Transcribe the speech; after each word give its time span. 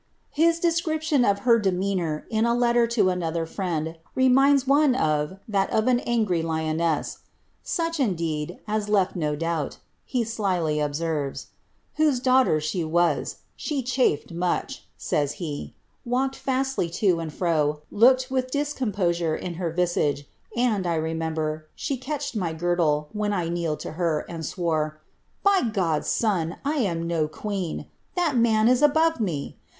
His 0.31 0.59
description 0.59 1.23
of 1.23 1.41
her 1.45 1.59
demean 1.59 1.99
Dor, 1.99 2.25
in 2.31 2.43
a 2.43 2.55
letter 2.55 2.87
to 2.87 3.09
another 3.11 3.45
friend, 3.45 3.97
reminds 4.15 4.65
one 4.65 4.95
of 4.95 5.37
that 5.47 5.69
of 5.69 5.85
an 5.85 5.99
angry 5.99 6.41
lion 6.41 6.79
BK) 6.79 6.99
^ 6.99 7.17
such, 7.61 7.99
indeed, 7.99 8.57
as 8.67 8.89
left 8.89 9.15
no 9.15 9.35
doubt,'' 9.35 9.77
he 10.03 10.23
slily 10.23 10.79
observes, 10.79 11.41
<^ 11.43 11.45
whose 11.97 12.19
daughter 12.19 12.55
ihe 12.73 12.83
was. 12.83 13.41
She 13.55 13.83
chafed 13.83 14.31
much," 14.31 14.85
says 14.97 15.33
he, 15.33 15.75
^' 15.77 15.81
walked 16.03 16.35
fastly 16.35 16.89
to 16.89 17.19
and 17.19 17.31
fro) 17.31 17.81
looked, 17.91 18.29
inth 18.31 18.49
discomposure 18.49 19.35
in 19.35 19.53
her 19.61 19.69
visage, 19.69 20.25
and, 20.57 20.87
I 20.87 20.95
remember, 20.95 21.67
she 21.75 21.95
catched 21.95 22.35
my 22.35 22.53
gir 22.53 22.75
lie, 22.75 23.03
when 23.13 23.33
I 23.33 23.49
kneeled 23.49 23.81
to 23.81 23.91
her, 23.91 24.25
and 24.27 24.43
swore, 24.43 24.99
^ 25.41 25.43
By 25.63 25.69
God's 25.69 26.07
Son, 26.07 26.57
I 26.65 26.77
am 26.77 27.05
no 27.05 27.27
queen!— 27.27 27.85
that 28.15 28.35
man 28.35 28.67
is 28.67 28.81
above 28.81 29.19
me 29.19 29.57